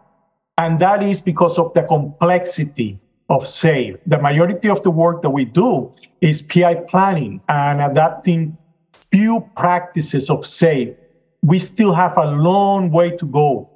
And 0.56 0.80
that 0.80 1.02
is 1.02 1.20
because 1.20 1.58
of 1.58 1.72
the 1.74 1.82
complexity 1.82 2.98
of 3.28 3.44
SAFe. 3.44 4.00
The 4.06 4.18
majority 4.18 4.68
of 4.68 4.82
the 4.82 4.90
work 4.90 5.22
that 5.22 5.30
we 5.30 5.44
do 5.44 5.92
is 6.20 6.42
PI 6.42 6.74
planning 6.88 7.40
and 7.48 7.80
adapting 7.80 8.56
few 8.92 9.48
practices 9.56 10.30
of 10.30 10.40
SAFe. 10.40 10.96
We 11.48 11.58
still 11.58 11.94
have 11.94 12.18
a 12.18 12.30
long 12.30 12.90
way 12.90 13.16
to 13.16 13.24
go, 13.24 13.70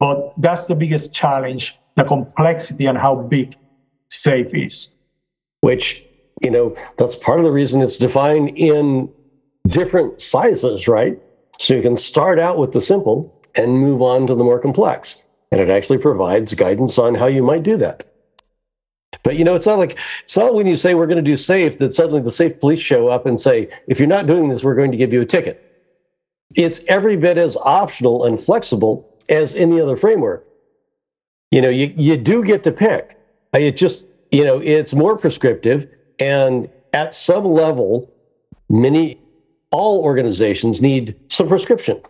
but 0.00 0.32
that's 0.38 0.64
the 0.64 0.74
biggest 0.74 1.14
challenge 1.14 1.78
the 1.94 2.04
complexity 2.04 2.86
and 2.86 2.96
how 2.96 3.16
big 3.16 3.54
SAFe 4.10 4.66
is. 4.66 4.94
Which, 5.60 6.04
you 6.40 6.50
know, 6.50 6.74
that's 6.96 7.16
part 7.16 7.38
of 7.38 7.44
the 7.44 7.52
reason 7.52 7.82
it's 7.82 7.98
defined 7.98 8.56
in 8.56 9.12
different 9.66 10.22
sizes, 10.22 10.88
right? 10.88 11.20
So 11.58 11.74
you 11.74 11.82
can 11.82 11.98
start 11.98 12.38
out 12.38 12.56
with 12.56 12.72
the 12.72 12.80
simple 12.80 13.38
and 13.54 13.78
move 13.78 14.00
on 14.00 14.26
to 14.28 14.34
the 14.34 14.44
more 14.44 14.58
complex. 14.58 15.20
And 15.52 15.60
it 15.60 15.68
actually 15.68 15.98
provides 15.98 16.54
guidance 16.54 16.98
on 16.98 17.16
how 17.16 17.26
you 17.26 17.42
might 17.42 17.62
do 17.62 17.76
that. 17.76 18.06
But 19.22 19.36
you 19.36 19.44
know, 19.44 19.54
it's 19.54 19.66
not 19.66 19.78
like 19.78 19.98
it's 20.22 20.36
not 20.36 20.54
when 20.54 20.66
you 20.66 20.78
say 20.78 20.94
we're 20.94 21.06
going 21.06 21.22
to 21.22 21.30
do 21.30 21.36
safe 21.36 21.76
that 21.78 21.92
suddenly 21.92 22.22
the 22.22 22.30
safe 22.30 22.58
police 22.58 22.80
show 22.80 23.08
up 23.08 23.26
and 23.26 23.38
say, 23.38 23.68
if 23.86 23.98
you're 23.98 24.08
not 24.08 24.26
doing 24.26 24.48
this, 24.48 24.64
we're 24.64 24.74
going 24.74 24.92
to 24.92 24.96
give 24.96 25.12
you 25.12 25.20
a 25.20 25.26
ticket. 25.26 25.67
It's 26.54 26.80
every 26.88 27.16
bit 27.16 27.38
as 27.38 27.56
optional 27.58 28.24
and 28.24 28.40
flexible 28.40 29.16
as 29.28 29.54
any 29.54 29.80
other 29.80 29.96
framework. 29.96 30.46
You 31.50 31.62
know, 31.62 31.68
you, 31.68 31.92
you 31.96 32.16
do 32.16 32.44
get 32.44 32.64
to 32.64 32.72
pick. 32.72 33.18
It 33.54 33.76
just, 33.76 34.04
you 34.30 34.44
know, 34.44 34.58
it's 34.58 34.94
more 34.94 35.16
prescriptive. 35.16 35.88
And 36.18 36.68
at 36.92 37.14
some 37.14 37.44
level, 37.44 38.12
many, 38.68 39.20
all 39.70 40.02
organizations 40.02 40.80
need 40.80 41.16
some 41.28 41.48
prescription 41.48 42.02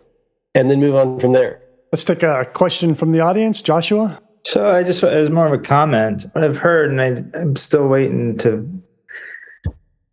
and 0.55 0.69
then 0.69 0.79
move 0.79 0.95
on 0.95 1.19
from 1.19 1.33
there. 1.33 1.61
Let's 1.91 2.03
take 2.03 2.23
a 2.23 2.45
question 2.45 2.95
from 2.95 3.11
the 3.11 3.19
audience. 3.19 3.61
Joshua? 3.61 4.21
So 4.45 4.69
I 4.69 4.83
just, 4.83 5.03
as 5.03 5.29
more 5.29 5.47
of 5.47 5.53
a 5.53 5.63
comment, 5.63 6.25
what 6.33 6.43
I've 6.43 6.57
heard, 6.57 6.91
and 6.91 7.01
I, 7.01 7.39
I'm 7.39 7.55
still 7.55 7.87
waiting 7.87 8.37
to 8.39 8.69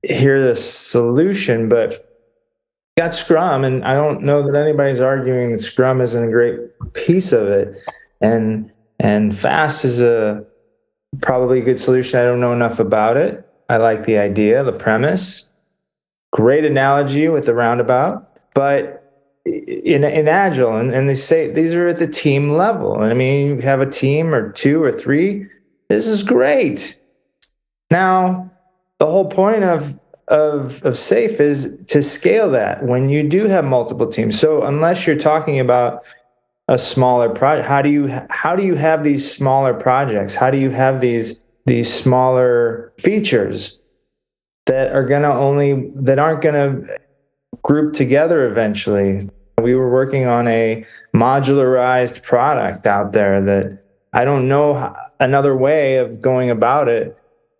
hear 0.02 0.40
the 0.46 0.54
solution, 0.54 1.68
but 1.68 2.05
got 2.96 3.14
Scrum, 3.14 3.64
and 3.64 3.84
I 3.84 3.94
don't 3.94 4.22
know 4.22 4.42
that 4.42 4.58
anybody's 4.58 5.00
arguing 5.00 5.52
that 5.52 5.62
Scrum 5.62 6.00
isn't 6.00 6.28
a 6.28 6.30
great 6.30 6.58
piece 6.94 7.32
of 7.32 7.48
it. 7.48 7.82
And 8.20 8.72
and 8.98 9.36
fast 9.36 9.84
is 9.84 10.00
a 10.00 10.44
probably 11.20 11.60
a 11.60 11.64
good 11.64 11.78
solution. 11.78 12.18
I 12.18 12.24
don't 12.24 12.40
know 12.40 12.52
enough 12.52 12.78
about 12.78 13.16
it. 13.16 13.46
I 13.68 13.76
like 13.76 14.06
the 14.06 14.18
idea, 14.18 14.64
the 14.64 14.72
premise. 14.72 15.50
Great 16.32 16.64
analogy 16.64 17.28
with 17.28 17.46
the 17.46 17.54
roundabout, 17.54 18.54
but 18.54 19.06
in, 19.46 20.02
in 20.02 20.26
agile 20.28 20.76
and, 20.76 20.92
and 20.92 21.08
they 21.08 21.14
say 21.14 21.52
these 21.52 21.72
are 21.72 21.86
at 21.86 21.98
the 21.98 22.06
team 22.06 22.50
level 22.50 23.00
and 23.00 23.12
i 23.12 23.14
mean 23.14 23.46
you 23.46 23.60
have 23.60 23.80
a 23.80 23.88
team 23.88 24.34
or 24.34 24.50
two 24.50 24.82
or 24.82 24.90
three 24.90 25.46
this 25.88 26.08
is 26.08 26.24
great 26.24 27.00
now 27.92 28.50
the 28.98 29.06
whole 29.06 29.28
point 29.28 29.62
of 29.62 30.00
of 30.28 30.84
of 30.84 30.98
safe 30.98 31.40
is 31.40 31.76
to 31.88 32.02
scale 32.02 32.50
that 32.50 32.84
when 32.84 33.08
you 33.08 33.22
do 33.22 33.46
have 33.46 33.64
multiple 33.64 34.08
teams. 34.08 34.38
So 34.38 34.64
unless 34.64 35.06
you're 35.06 35.16
talking 35.16 35.60
about 35.60 36.02
a 36.68 36.76
smaller 36.76 37.28
project 37.28 37.68
how 37.68 37.80
do 37.80 37.88
you 37.90 38.08
how 38.28 38.56
do 38.56 38.64
you 38.64 38.74
have 38.74 39.04
these 39.04 39.30
smaller 39.30 39.74
projects? 39.74 40.34
How 40.34 40.50
do 40.50 40.58
you 40.58 40.70
have 40.70 41.00
these 41.00 41.40
these 41.64 41.92
smaller 41.92 42.92
features 42.98 43.78
that 44.66 44.92
are 44.92 45.04
to 45.04 45.32
only 45.32 45.90
that 45.94 46.18
aren't 46.18 46.42
to 46.54 46.98
group 47.62 47.94
together 47.94 48.48
eventually? 48.48 49.30
We 49.62 49.74
were 49.74 49.90
working 49.90 50.26
on 50.26 50.48
a 50.48 50.84
modularized 51.16 52.22
product 52.22 52.86
out 52.86 53.12
there 53.12 53.40
that 53.40 53.82
i 54.12 54.24
don't 54.24 54.46
know 54.46 54.94
another 55.18 55.56
way 55.56 55.96
of 55.96 56.20
going 56.20 56.50
about 56.50 56.88
it 56.88 57.16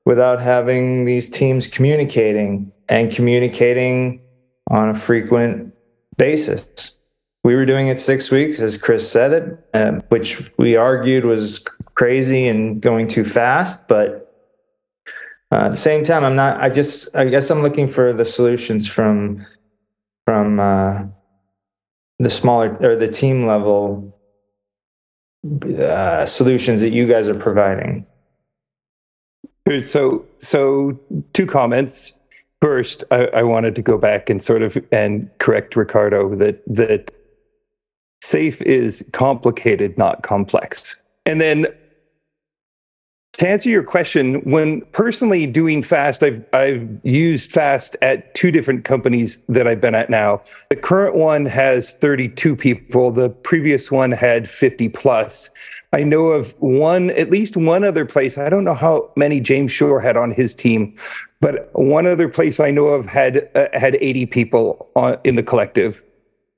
without 0.07 0.41
having 0.41 1.05
these 1.05 1.29
teams 1.29 1.67
communicating 1.67 2.73
and 2.89 3.13
communicating 3.13 4.23
on 4.71 4.89
a 4.89 4.95
frequent 4.95 5.75
basis 6.17 6.97
we 7.47 7.55
were 7.55 7.65
doing 7.65 7.87
it 7.87 8.01
six 8.01 8.33
weeks, 8.33 8.59
as 8.59 8.77
Chris 8.77 9.09
said 9.09 9.33
it, 9.33 9.69
uh, 9.73 10.01
which 10.09 10.51
we 10.59 10.75
argued 10.75 11.25
was 11.25 11.61
crazy 11.95 12.49
and 12.49 12.83
going 12.83 13.07
too 13.07 13.25
fast. 13.25 13.87
But 13.87 14.35
uh, 15.53 15.67
at 15.67 15.71
the 15.71 15.77
same 15.77 16.03
time, 16.03 16.25
I'm 16.25 16.35
not. 16.35 16.61
I 16.61 16.71
just, 16.71 17.15
I 17.15 17.27
guess, 17.27 17.49
I'm 17.49 17.63
looking 17.63 17.89
for 17.89 18.13
the 18.13 18.25
solutions 18.25 18.89
from 18.89 19.47
from 20.25 20.59
uh, 20.59 21.05
the 22.19 22.31
smaller 22.31 22.77
or 22.81 22.97
the 22.97 23.07
team 23.07 23.47
level 23.47 24.19
uh, 25.79 26.27
solutions 26.27 26.81
that 26.81 26.91
you 26.91 27.07
guys 27.07 27.29
are 27.29 27.39
providing. 27.39 28.07
So, 29.80 30.25
so 30.38 30.99
two 31.32 31.46
comments. 31.46 32.12
First, 32.62 33.04
I, 33.11 33.26
I 33.26 33.42
wanted 33.42 33.75
to 33.75 33.82
go 33.82 33.99
back 33.99 34.30
and 34.30 34.42
sort 34.42 34.62
of 34.62 34.78
and 34.90 35.28
correct 35.38 35.76
Ricardo 35.76 36.35
that 36.37 36.62
that 36.66 37.11
safe 38.23 38.62
is 38.62 39.04
complicated, 39.12 39.99
not 39.99 40.23
complex. 40.23 40.99
And 41.26 41.40
then 41.40 41.66
to 43.38 43.46
answer 43.46 43.68
your 43.68 43.85
question, 43.85 44.40
when 44.50 44.80
personally 44.92 45.46
doing 45.46 45.82
fast, 45.82 46.23
I've 46.23 46.44
I've 46.54 46.88
used 47.02 47.52
fast 47.52 47.94
at 48.00 48.35
two 48.35 48.50
different 48.50 48.85
companies 48.85 49.44
that 49.49 49.66
I've 49.66 49.80
been 49.80 49.94
at 49.94 50.08
now. 50.08 50.40
The 50.70 50.76
current 50.76 51.14
one 51.14 51.44
has 51.46 51.92
32 51.94 52.56
people. 52.56 53.11
The 53.11 53.28
previous 53.28 53.90
one 53.90 54.12
had 54.12 54.49
50 54.49 54.88
plus. 54.88 55.50
I 55.93 56.02
know 56.02 56.26
of 56.28 56.52
one, 56.61 57.11
at 57.11 57.31
least 57.31 57.57
one 57.57 57.85
other 57.85 58.05
place. 58.05 58.38
I 58.38 58.49
don't 58.49 58.64
know 58.64 58.75
how 58.75 59.11
many 59.16 59.40
James 59.40 59.73
Shore 59.73 60.00
had 60.00 60.16
on 60.16 60.33
his 60.33 60.55
team, 60.55 60.95
but 61.40 61.71
one 61.73 62.07
other 62.07 62.28
place 62.28 62.61
I 62.61 62.71
know 62.71 62.88
of 62.88 63.07
had 63.07 63.49
uh, 63.55 63.69
had 63.73 63.97
80 64.00 64.26
people 64.26 64.90
on, 64.97 65.19
in 65.25 65.37
the 65.37 65.43
collective. 65.43 66.02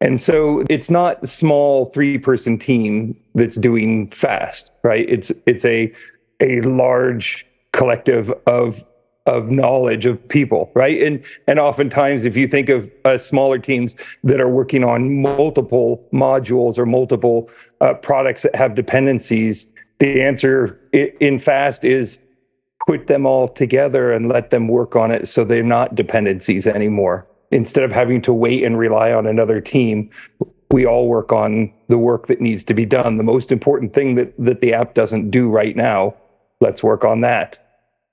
And 0.00 0.20
so 0.20 0.64
it's 0.70 0.90
not 0.90 1.23
a 1.25 1.26
small 1.26 1.87
three 1.87 2.18
person 2.18 2.58
team 2.58 3.16
that's 3.35 3.56
doing 3.56 4.06
fast, 4.08 4.70
right? 4.82 5.08
It's 5.08 5.32
it's 5.47 5.64
a 5.64 5.92
a 6.40 6.61
large 6.62 7.44
collective 7.73 8.32
of 8.47 8.82
of 9.28 9.50
knowledge 9.50 10.06
of 10.06 10.26
people, 10.28 10.73
right? 10.75 11.00
And 11.00 11.25
and 11.47 11.61
oftentimes, 11.61 12.25
if 12.25 12.37
you 12.37 12.49
think 12.49 12.68
of 12.68 12.90
uh, 13.04 13.18
smaller 13.18 13.58
teams 13.58 13.94
that 14.25 14.40
are 14.40 14.49
working 14.49 14.82
on 14.82 15.23
multiple 15.23 16.04
modules 16.12 16.78
or 16.78 16.87
multiple 16.87 17.49
uh, 17.80 17.94
products 17.94 18.42
that 18.42 18.56
have 18.56 18.75
dependencies, 18.75 19.70
the 19.99 20.23
answer 20.23 20.80
in 20.92 21.38
fast 21.38 21.85
is 21.85 22.18
put 22.87 23.06
them 23.06 23.26
all 23.26 23.47
together 23.49 24.11
and 24.12 24.28
let 24.28 24.50
them 24.50 24.66
work 24.66 24.97
on 24.97 25.11
it 25.11 25.28
so 25.28 25.44
they're 25.44 25.62
not 25.62 25.94
dependencies 25.94 26.66
anymore 26.66 27.28
instead 27.50 27.85
of 27.85 27.92
having 27.92 28.20
to 28.23 28.32
wait 28.32 28.62
and 28.62 28.78
rely 28.78 29.12
on 29.12 29.26
another 29.26 29.61
team, 29.61 30.11
we 30.70 30.85
all 30.85 31.08
work 31.08 31.32
on 31.32 31.73
the 31.88 31.99
work 31.99 32.26
that 32.26 32.40
needs 32.40 32.64
to 32.64 32.75
be 32.75 32.85
done. 32.85 33.16
The 33.16 33.23
most 33.23 33.50
important 33.50 33.94
thing 33.94 34.16
that, 34.16 34.35
that 34.38 34.61
the 34.61 34.75
app 34.75 34.94
doesn't 34.94 35.30
do 35.30 35.49
right 35.49 35.75
now, 35.75 36.14
let's 36.61 36.82
work 36.82 37.04
on 37.04 37.23
that. 37.23 37.64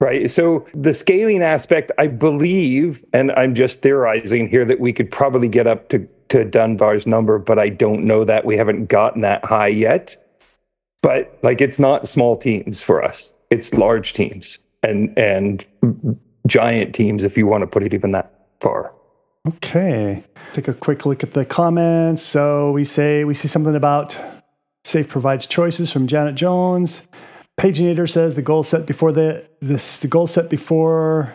Right. 0.01 0.29
So 0.29 0.65
the 0.73 0.93
scaling 0.93 1.41
aspect, 1.41 1.91
I 1.97 2.07
believe, 2.07 3.03
and 3.13 3.31
I'm 3.31 3.55
just 3.55 3.81
theorizing 3.81 4.49
here 4.49 4.65
that 4.65 4.79
we 4.79 4.91
could 4.91 5.09
probably 5.09 5.47
get 5.47 5.67
up 5.67 5.87
to, 5.89 6.07
to 6.29 6.43
Dunbar's 6.43 7.07
number, 7.07 7.39
but 7.39 7.57
I 7.57 7.69
don't 7.69 8.03
know 8.03 8.25
that. 8.25 8.43
We 8.43 8.57
haven't 8.57 8.87
gotten 8.87 9.21
that 9.21 9.45
high 9.45 9.67
yet. 9.67 10.17
But 11.01 11.37
like 11.43 11.61
it's 11.61 11.79
not 11.79 12.07
small 12.07 12.35
teams 12.35 12.81
for 12.81 13.03
us. 13.03 13.33
It's 13.49 13.73
large 13.73 14.13
teams 14.13 14.59
and 14.81 15.17
and 15.17 15.65
giant 16.47 16.95
teams 16.95 17.23
if 17.23 17.37
you 17.37 17.45
want 17.47 17.61
to 17.61 17.67
put 17.67 17.83
it 17.83 17.93
even 17.93 18.11
that 18.11 18.33
far. 18.59 18.93
Okay. 19.47 20.23
Take 20.53 20.67
a 20.67 20.73
quick 20.73 21.05
look 21.05 21.21
at 21.21 21.31
the 21.31 21.45
comments. 21.45 22.23
So 22.23 22.71
we 22.71 22.83
say 22.83 23.23
we 23.23 23.33
see 23.33 23.47
something 23.47 23.75
about 23.75 24.17
Safe 24.85 25.07
provides 25.07 25.47
choices 25.47 25.91
from 25.91 26.05
Janet 26.05 26.35
Jones. 26.35 27.01
Paginator 27.59 28.09
says 28.09 28.35
the 28.35 28.41
goal 28.41 28.63
set 28.63 28.85
before 28.85 29.11
the 29.11 29.47
this 29.61 29.97
the 29.97 30.07
goal 30.07 30.27
set 30.27 30.49
before 30.49 31.33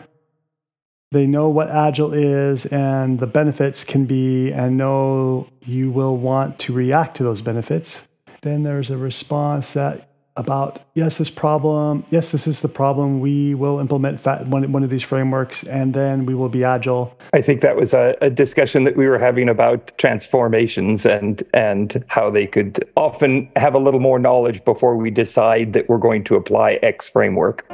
they 1.13 1.27
know 1.27 1.49
what 1.49 1.71
agile 1.71 2.13
is 2.13 2.67
and 2.67 3.19
the 3.19 3.27
benefits 3.27 3.83
can 3.83 4.05
be 4.05 4.53
and 4.53 4.77
know 4.77 5.49
you 5.65 5.91
will 5.91 6.17
want 6.17 6.59
to 6.61 6.73
react 6.73 7.17
to 7.17 7.25
those 7.25 7.41
benefits. 7.41 8.03
Then 8.43 8.63
there's 8.63 8.91
a 8.91 8.97
response 8.97 9.73
that 9.73 10.10
about 10.41 10.81
yes, 10.95 11.19
this 11.19 11.31
problem, 11.31 12.05
yes, 12.11 12.31
this 12.31 12.47
is 12.47 12.61
the 12.61 12.69
problem. 12.69 13.21
We 13.21 13.55
will 13.55 13.79
implement 13.79 14.25
one, 14.25 14.73
one 14.73 14.83
of 14.83 14.91
these 14.91 15.03
frameworks 15.03 15.63
and 15.65 15.93
then 15.95 16.25
we 16.25 16.35
will 16.35 16.49
be 16.49 16.65
agile. 16.65 17.17
I 17.33 17.43
think 17.43 17.61
that 17.61 17.77
was 17.77 17.93
a, 17.95 18.17
a, 18.23 18.31
discussion 18.31 18.85
that 18.85 18.97
we 18.97 19.07
were 19.07 19.19
having 19.19 19.49
about 19.49 19.93
transformations 19.99 21.05
and 21.05 21.43
and 21.53 22.03
how 22.09 22.31
they 22.31 22.47
could 22.47 22.83
often 22.97 23.51
have 23.57 23.75
a 23.75 23.79
little 23.79 24.01
more 24.01 24.19
knowledge 24.19 24.65
before 24.65 24.97
we 24.97 25.11
decide 25.11 25.75
that 25.75 25.89
we're 25.89 25.99
going 25.99 26.25
to 26.25 26.37
apply 26.37 26.79
X 26.83 27.09
framework. 27.09 27.67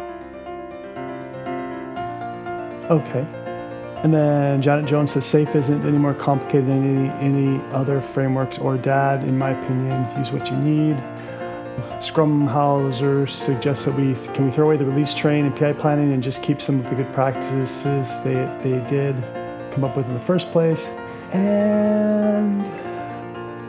Okay. 2.90 3.26
And 4.02 4.12
then 4.12 4.60
Janet 4.60 4.86
Jones 4.86 5.12
says 5.12 5.24
SAFE 5.24 5.54
isn't 5.54 5.84
any 5.84 5.98
more 5.98 6.14
complicated 6.14 6.66
than 6.66 7.10
any, 7.20 7.26
any 7.26 7.64
other 7.72 8.00
frameworks 8.00 8.58
or 8.58 8.76
DAD. 8.76 9.24
In 9.24 9.38
my 9.38 9.50
opinion, 9.50 10.06
use 10.18 10.30
what 10.30 10.50
you 10.50 10.56
need. 10.56 10.96
Scrum 12.00 12.46
Hauser 12.46 13.26
suggests 13.26 13.84
that 13.84 13.92
we 13.92 14.14
can 14.34 14.46
we 14.46 14.50
throw 14.50 14.66
away 14.66 14.76
the 14.76 14.84
release 14.84 15.14
train 15.14 15.46
and 15.46 15.56
PI 15.56 15.74
planning 15.74 16.12
and 16.12 16.22
just 16.22 16.42
keep 16.42 16.60
some 16.60 16.78
of 16.78 16.88
the 16.88 16.94
good 16.94 17.12
practices 17.12 18.10
they, 18.22 18.34
they 18.62 18.84
did 18.88 19.16
come 19.72 19.84
up 19.84 19.96
with 19.96 20.06
in 20.06 20.14
the 20.14 20.20
first 20.20 20.50
place. 20.52 20.86
And 21.32 22.64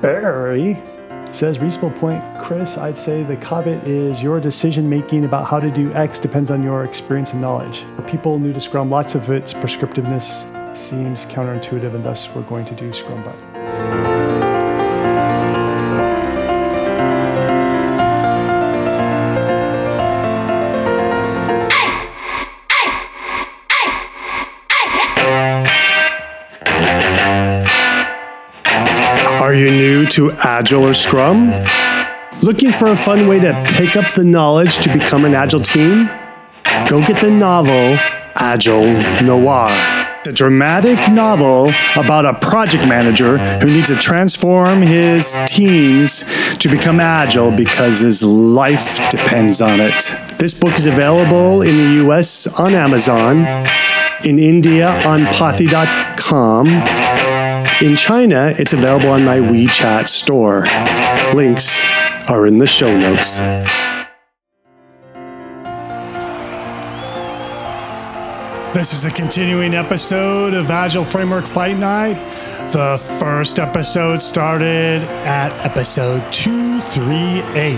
Barry 0.01 0.81
says 1.31 1.59
reasonable 1.59 1.91
point, 1.99 2.23
Chris. 2.41 2.77
I'd 2.77 2.97
say 2.97 3.23
the 3.23 3.35
caveat 3.37 3.87
is 3.87 4.21
your 4.21 4.39
decision 4.39 4.89
making 4.89 5.25
about 5.25 5.47
how 5.47 5.59
to 5.59 5.69
do 5.69 5.91
X 5.93 6.19
depends 6.19 6.51
on 6.51 6.63
your 6.63 6.83
experience 6.85 7.31
and 7.31 7.41
knowledge. 7.41 7.83
For 7.95 8.03
people 8.03 8.39
new 8.39 8.53
to 8.53 8.61
Scrum, 8.61 8.89
lots 8.89 9.15
of 9.15 9.29
its 9.29 9.53
prescriptiveness 9.53 10.45
seems 10.75 11.25
counterintuitive, 11.25 11.95
and 11.95 12.05
thus 12.05 12.29
we're 12.29 12.43
going 12.43 12.65
to 12.65 12.75
do 12.75 12.93
Scrum 12.93 13.23
But. 13.23 14.16
To 30.17 30.31
Agile 30.31 30.87
or 30.87 30.93
Scrum? 30.93 31.51
Looking 32.41 32.71
for 32.71 32.87
a 32.87 32.95
fun 32.95 33.27
way 33.27 33.39
to 33.39 33.53
pick 33.75 33.95
up 33.95 34.11
the 34.15 34.23
knowledge 34.23 34.79
to 34.79 34.91
become 34.91 35.25
an 35.25 35.35
Agile 35.35 35.61
team? 35.61 36.09
Go 36.89 37.05
get 37.05 37.21
the 37.21 37.29
novel 37.29 37.99
Agile 38.33 39.21
Noir. 39.21 39.69
It's 40.19 40.29
a 40.29 40.33
dramatic 40.33 41.11
novel 41.11 41.71
about 41.95 42.25
a 42.25 42.33
project 42.33 42.87
manager 42.87 43.37
who 43.59 43.67
needs 43.67 43.89
to 43.89 43.95
transform 43.95 44.81
his 44.81 45.35
teams 45.45 46.23
to 46.57 46.67
become 46.67 46.99
agile 46.99 47.51
because 47.51 47.99
his 47.99 48.23
life 48.23 48.97
depends 49.11 49.61
on 49.61 49.79
it. 49.79 50.15
This 50.39 50.55
book 50.55 50.79
is 50.79 50.87
available 50.87 51.61
in 51.61 51.77
the 51.77 52.07
US 52.07 52.47
on 52.47 52.73
Amazon, 52.73 53.45
in 54.25 54.39
India 54.39 54.89
on 55.05 55.27
Pothi.com 55.27 57.06
in 57.81 57.95
China, 57.95 58.53
it's 58.57 58.73
available 58.73 59.09
on 59.09 59.23
my 59.23 59.37
WeChat 59.39 60.07
store. 60.07 60.61
Links 61.35 61.81
are 62.29 62.47
in 62.47 62.57
the 62.57 62.65
show 62.67 62.97
notes. 62.97 63.37
This 68.73 68.93
is 68.93 69.05
a 69.05 69.11
continuing 69.11 69.73
episode 69.73 70.53
of 70.53 70.69
Agile 70.69 71.05
Framework 71.05 71.45
Fight 71.45 71.77
Night. 71.77 72.15
The 72.71 72.97
first 73.19 73.59
episode 73.59 74.21
started 74.21 75.01
at 75.25 75.51
episode 75.65 76.21
238. 76.33 77.77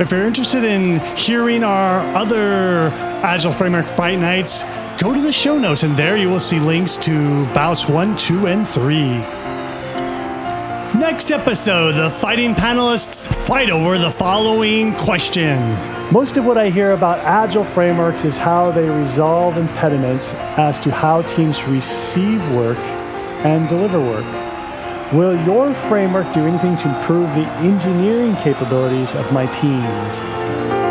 If 0.00 0.10
you're 0.10 0.26
interested 0.26 0.64
in 0.64 0.98
hearing 1.16 1.62
our 1.62 2.00
other 2.16 2.88
Agile 3.22 3.52
Framework 3.52 3.86
Fight 3.86 4.18
Nights, 4.18 4.62
go 4.98 5.14
to 5.14 5.20
the 5.20 5.32
show 5.32 5.58
notes, 5.58 5.82
and 5.82 5.96
there 5.96 6.16
you 6.16 6.28
will 6.28 6.40
see 6.40 6.58
links 6.58 6.96
to 6.98 7.46
bouts 7.52 7.88
1, 7.88 8.16
2, 8.16 8.46
and 8.46 8.68
3. 8.68 9.44
Next 10.98 11.32
episode, 11.32 11.92
the 11.92 12.08
fighting 12.08 12.54
panelists 12.54 13.26
fight 13.46 13.68
over 13.70 13.98
the 13.98 14.10
following 14.10 14.94
question. 14.94 15.58
Most 16.12 16.36
of 16.36 16.44
what 16.44 16.56
I 16.56 16.70
hear 16.70 16.92
about 16.92 17.18
agile 17.20 17.64
frameworks 17.64 18.24
is 18.24 18.36
how 18.36 18.70
they 18.70 18.88
resolve 18.88 19.56
impediments 19.56 20.34
as 20.56 20.78
to 20.80 20.90
how 20.92 21.22
teams 21.22 21.64
receive 21.64 22.40
work 22.52 22.78
and 23.44 23.68
deliver 23.68 23.98
work. 23.98 24.24
Will 25.12 25.36
your 25.44 25.74
framework 25.88 26.32
do 26.32 26.46
anything 26.46 26.76
to 26.78 26.96
improve 26.96 27.28
the 27.30 27.46
engineering 27.58 28.36
capabilities 28.36 29.14
of 29.14 29.32
my 29.32 29.46
teams? 29.46 30.83